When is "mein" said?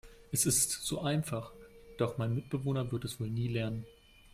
2.17-2.33